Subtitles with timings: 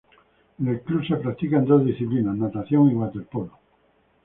[0.59, 3.51] En el club se practican dos disciplinas: natación y waterpolo.